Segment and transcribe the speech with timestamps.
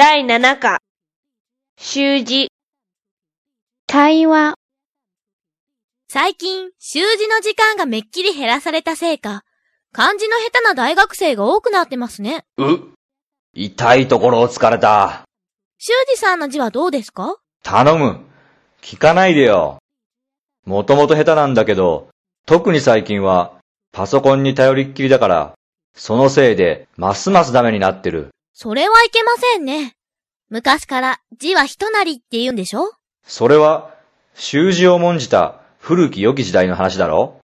[0.00, 0.78] 第7課、
[1.76, 2.52] 習字、
[3.88, 4.54] 会話、
[6.08, 9.42] 最近、習字の時間がめっきり減らされたせいか、
[9.90, 12.44] 漢字の下手な大学生が多くなってますね。
[12.58, 12.78] う、
[13.54, 15.24] 痛いところを突かれた。
[15.78, 17.34] 修二さんの字はどうですか？
[17.64, 18.20] 頼む。
[18.80, 19.78] 聞かないでよ。
[20.64, 22.06] もともと下手なんだけど、
[22.46, 23.58] 特に最近は
[23.90, 25.54] パソコンに頼りっきりだから、
[25.96, 28.28] そのせいでますますダメになってる。
[28.60, 29.94] それはいけませんね。
[30.48, 32.90] 昔から字は人なりって言うんでしょ？
[33.24, 33.94] それは、
[34.34, 37.38] 習字を重んじた古き良き時代の話だろ？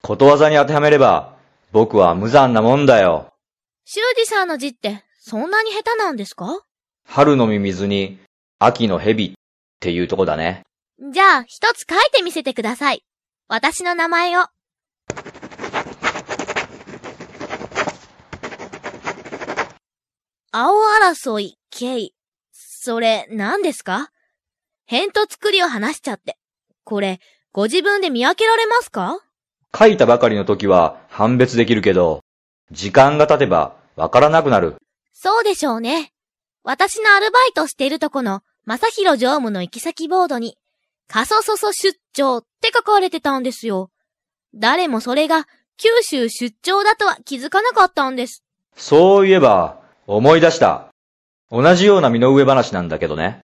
[0.00, 1.34] ことわざに当てはめれば、
[1.72, 3.32] 僕は無残なもんだよ。
[3.84, 6.60] 修二さんの字って、そんなに下手なんですか？
[7.04, 8.20] 春のミミズに、
[8.60, 9.32] 秋の蛇っ
[9.80, 10.62] ていうとこだね。
[11.12, 13.02] じゃあ、一つ書いてみせてください。
[13.48, 14.46] 私の名前を。
[20.54, 22.12] 青争い、K。
[22.52, 24.10] それ、何ですか？
[24.86, 26.36] 辺と作りを話しちゃって。
[26.84, 27.20] これ、
[27.52, 29.18] ご自分で見分けられますか？
[29.74, 32.20] 書いたばかりの時は判別できるけど、
[32.70, 34.76] 時間が経てばわからなくなる。
[35.14, 36.12] そうでしょうね。
[36.64, 40.58] 私のアルバイトしているとこの、正広常務の行き先ボードに、
[41.08, 43.90] 過疎そそ出張って書かれてたんですよ。
[44.54, 48.44] 誰もそれが、九州出張だとは気づかなかったんです。
[48.76, 50.88] そういえば、思い出した。
[51.50, 53.40] 同じような身の上話なんだけどね。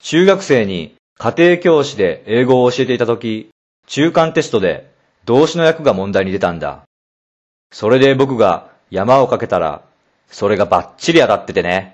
[0.00, 3.50] 中学生に家庭教師で英語を教えていた時、
[3.86, 4.90] 中間テストで
[5.24, 6.84] 動詞の訳が問題に出たんだ。
[7.72, 9.82] それで僕が山をかけたら、
[10.30, 11.92] それがバッチリ当たっててね。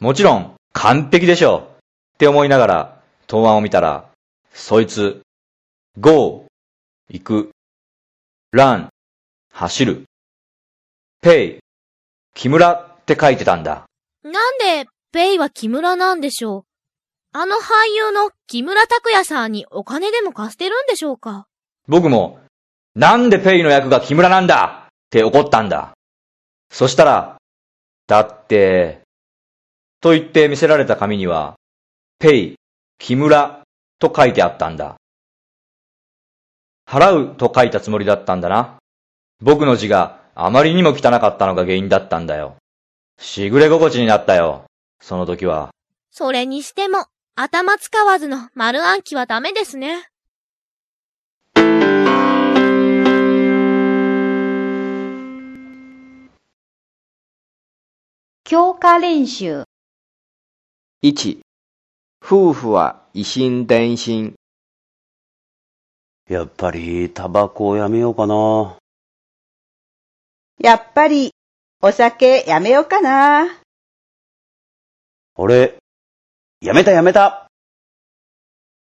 [0.00, 4.08] もちろん、完璧でしょうって思いながら、答案を見たら、
[4.52, 5.20] そいつ、
[5.98, 6.46] go,
[7.10, 7.50] 行く、
[8.54, 8.88] run,
[9.52, 10.04] 走る、
[11.22, 11.58] pay,
[12.34, 13.84] 木村って書いてたんだ。
[14.22, 16.64] なんで、ペイは木村なんでしょう？
[17.32, 21.46] あの俳優の木村拓哉さんにお金でも貸してるんでしょうか？
[21.88, 22.38] 僕も、
[22.94, 25.92] なんでペイの役が木村なんだって怒ったんだ。
[26.70, 27.36] そしたら、
[28.06, 29.00] だって、
[30.00, 31.56] と言って見せられた紙には、
[32.18, 32.54] ペイ、
[32.98, 33.62] 木村
[33.98, 34.96] と書いてあったんだ。
[36.88, 38.78] 払うと書いたつもりだったんだな。
[39.40, 42.56] 僕の字があまりにも汚かったのが原因だったんだよ。
[43.18, 44.64] しぐれ心地になったよ。
[45.00, 45.70] その時は。
[46.10, 50.06] それにしても、頭使わずの丸暗記はダメですね。
[58.44, 59.64] 強化練習、
[61.02, 61.40] 1、
[62.22, 64.34] 夫婦は維心伝心。
[66.28, 68.79] やっぱり、タバコをやめようかな。
[70.62, 71.32] やっぱり、
[71.80, 73.60] お酒やめようかな。
[75.34, 75.78] 俺、
[76.60, 77.46] やめたやめた。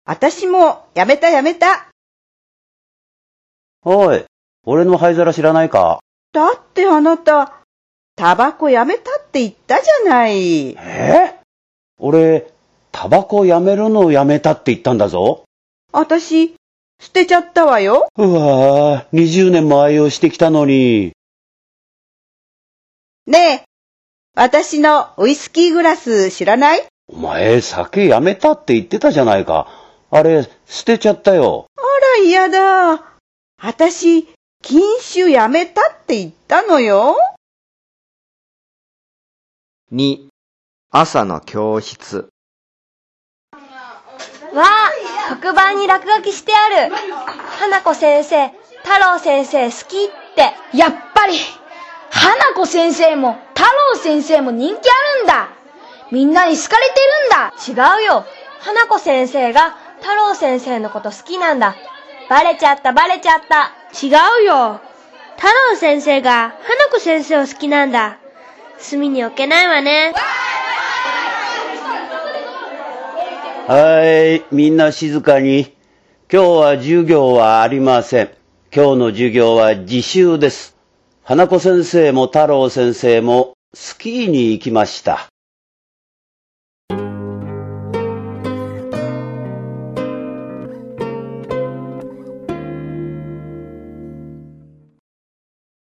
[0.06, 1.90] 私もやめたやめた。
[3.84, 4.24] おい、
[4.68, 6.00] 俺の灰皿知らないか？
[6.32, 7.62] だってあなた、
[8.16, 10.76] タバコやめたって言ったじゃない。
[10.78, 11.40] え？
[11.98, 12.52] 俺、
[12.92, 15.46] タバコやめるのをやめたって言ったんだぞ。
[15.92, 16.56] 私、
[17.00, 18.08] 捨てちゃったわよ。
[18.16, 21.13] うわぁ、20年も愛用してきたのに。
[23.26, 23.64] ねえ、
[24.36, 26.86] 私のウイスキーグラス知らない？
[27.08, 29.68] お前、酒やめたって言ってたじゃないか。
[30.12, 31.68] あれ、捨てちゃったよ。
[31.78, 31.82] あ
[32.20, 33.18] ら嫌だ。
[33.62, 34.28] 私、
[34.62, 37.16] 禁酒やめたって言ったのよ。
[39.94, 40.28] 2、
[40.92, 42.28] 朝の教室。
[44.54, 46.94] わあ、黒板に落書きしてある。
[47.60, 50.54] 花子先生、太郎先生好きって。
[50.78, 51.38] やっぱり、
[52.14, 55.50] 花子先生も太郎先生も人気あるんだ。
[56.12, 57.98] みんなに好かれてるんだ。
[57.98, 58.26] 違うよ。
[58.60, 61.76] 花子先生が太郎先生のこと好きなんだ。
[62.30, 63.72] バレちゃったバレちゃった。
[64.00, 64.10] 違
[64.42, 64.80] うよ。
[65.38, 68.20] 太郎先生が花子先生を好きなんだ。
[68.78, 70.14] 隅に置けないわね。
[73.68, 75.76] はい、みんな静かに。
[76.32, 78.30] 今日は授業はありません。
[78.74, 80.73] 今日の授業は自習です。
[81.26, 85.30] 花子先生も太郎先生もスキーに行きました。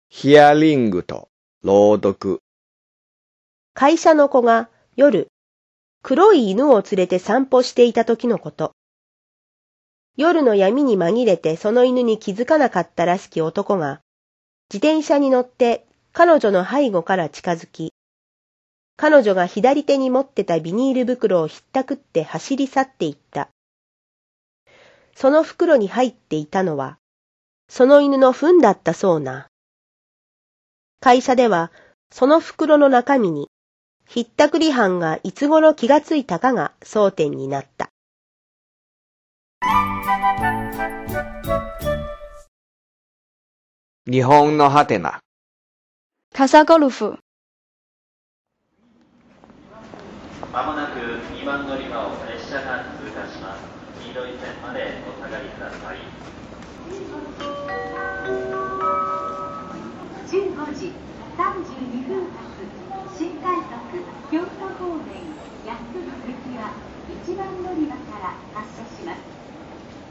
[0.10, 1.30] ヒアリングと
[1.63, 2.42] 朗読。
[3.74, 5.30] 会社の子が夜、
[6.04, 8.74] 黒い犬を連れて散歩していた時のこと。
[10.18, 14.01] 夜の闇に紛れてその犬に気づかなかったらしき男が、
[14.71, 17.91] 自転車に乗って彼女の背後から近づき、
[18.95, 23.50] 彼女が左手に持ってたビニール袋をひったくって走り去っていった。
[25.13, 27.00] その袋に入っていたのは、
[27.68, 29.47] その犬の糞だったそうな。
[31.01, 31.73] 会社では、
[32.09, 33.50] その袋の中身に、
[34.07, 37.89] ひったくり犯がいつ頃気がついたかが争点になった。
[44.09, 45.19] 日本のハテナ。
[46.33, 47.19] 傘ゴルフ。
[50.51, 50.98] まもなく
[51.38, 53.62] 2番乗り場を列車が通過します。
[54.01, 56.00] 黄色い線までお下がりください。
[60.25, 60.94] 15時
[61.38, 62.57] 32分発
[63.15, 63.69] 新快速
[64.31, 65.30] 京都方面
[65.63, 66.01] 安行
[66.42, 66.74] きは
[67.21, 69.21] 1番乗り場から発車します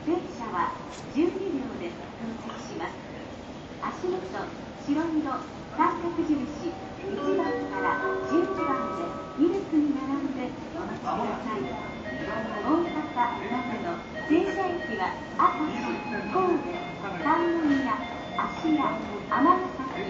[0.06, 0.78] 電車は
[1.12, 3.09] 12秒で到着します
[3.82, 5.25] 足元白色
[5.77, 6.37] 三角印
[7.00, 7.97] 1番から
[8.29, 10.38] 12番で2列に並んで
[10.75, 11.65] お待ちください
[12.21, 13.97] 大阪長野
[14.29, 15.03] 停車駅は
[15.38, 15.81] 明石
[16.31, 16.77] 神戸
[17.25, 17.97] 三宮
[18.37, 18.79] 芦屋
[19.31, 19.43] 尼
[19.77, 20.05] 崎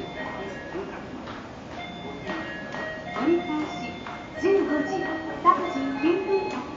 [3.22, 3.92] 折り返し
[4.40, 4.46] 15
[4.88, 5.04] 時
[5.42, 6.70] 39分発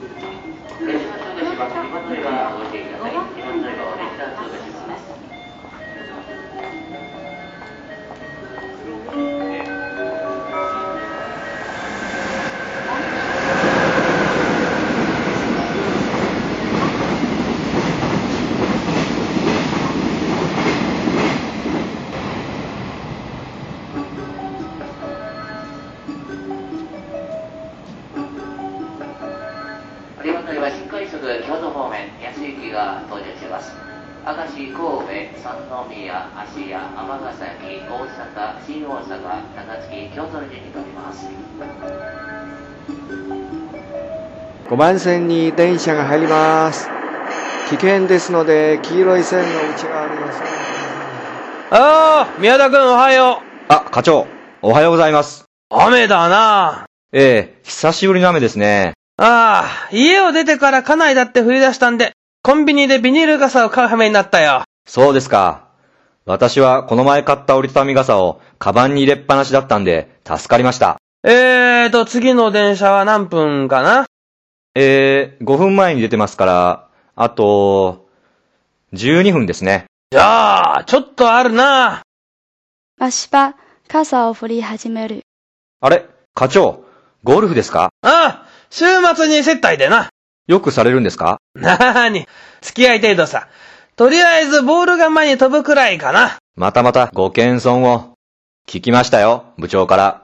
[34.84, 41.26] 神戸、三宮、芦屋、尼崎、大阪、新大阪、高槻、京都の順に乗ります。
[44.68, 46.90] 5番線に電車が入ります。
[47.70, 50.48] 危険ですので、黄色い線の内側にお座りください。
[51.70, 53.64] ああ、宮田くんおはよう。
[53.72, 54.26] あ、課長、
[54.60, 55.46] おはようございます。
[55.70, 58.92] 雨だなええ、久しぶりの雨ですね。
[59.16, 64.64] ああ、家を出てから家内だって降り出したんで、コンビニでビニール傘を買う羽目になったよ。
[64.86, 65.68] そうですか。
[66.26, 70.98] 私はこの前買った折りたたみ傘をカバンに入れっぱなしだったんで助かりました。
[71.22, 74.06] えーと、次の電車は何分かな？
[74.74, 78.08] えー、5分前に出てますから、あと、
[78.92, 79.86] 12分ですね。
[80.10, 82.02] じゃあ、ちょっとあるな
[82.98, 83.54] マシパ、
[83.88, 85.22] 傘を振り始める。
[85.80, 86.06] あれ？
[86.34, 86.84] 課長、
[87.22, 87.90] ゴルフですか？
[88.02, 88.84] ああ、週
[89.14, 90.10] 末に接待でな。
[90.46, 91.38] よくされるんですか？
[91.54, 92.26] なーに、
[92.60, 93.48] 付き合い程度さ。
[93.96, 96.36] とりあえずボールが前に飛ぶくらいかな。
[96.56, 98.14] またまたご謙遜を。
[98.66, 100.22] 聞きましたよ、部長から。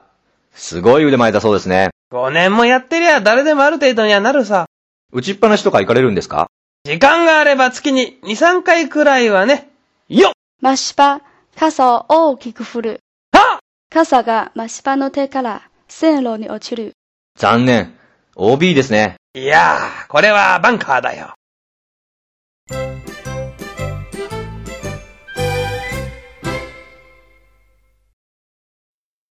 [0.53, 1.91] すごい腕前だそうですね。
[2.11, 4.65] 5年もやってりゃ誰でもある程度にはなるさ。
[5.13, 6.47] 打ちっぱなしとか行かれるんですか？
[6.83, 9.69] 時間があれば月に2、3回くらいはね。
[10.09, 11.21] よっマシパ、
[11.55, 12.99] 傘を大きく振る。
[13.31, 13.59] は
[13.89, 16.93] 傘がマシパの手から線路に落ちる。
[17.37, 17.93] 残念。
[18.35, 19.15] OB ですね。
[19.35, 21.33] いやー、これはバンカーだよ。